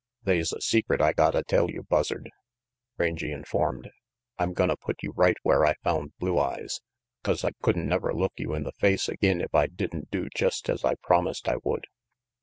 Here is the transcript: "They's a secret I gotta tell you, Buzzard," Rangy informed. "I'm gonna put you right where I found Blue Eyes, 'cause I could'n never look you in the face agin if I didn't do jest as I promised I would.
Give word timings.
"They's 0.23 0.51
a 0.51 0.61
secret 0.61 0.99
I 0.99 1.13
gotta 1.13 1.43
tell 1.43 1.69
you, 1.69 1.83
Buzzard," 1.83 2.31
Rangy 2.97 3.31
informed. 3.31 3.87
"I'm 4.39 4.53
gonna 4.53 4.75
put 4.75 4.95
you 5.03 5.11
right 5.11 5.37
where 5.43 5.63
I 5.63 5.75
found 5.83 6.17
Blue 6.17 6.39
Eyes, 6.39 6.81
'cause 7.21 7.43
I 7.43 7.51
could'n 7.61 7.87
never 7.87 8.11
look 8.11 8.33
you 8.37 8.55
in 8.55 8.63
the 8.63 8.71
face 8.71 9.07
agin 9.07 9.41
if 9.41 9.53
I 9.53 9.67
didn't 9.67 10.09
do 10.09 10.27
jest 10.35 10.71
as 10.71 10.83
I 10.83 10.95
promised 11.03 11.47
I 11.47 11.57
would. 11.63 11.85